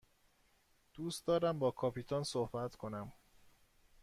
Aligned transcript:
دوست 0.93 1.25
دارم 1.25 1.59
با 1.59 1.71
کاپیتان 1.71 2.23
صحبت 2.23 2.75
کنم. 2.75 3.13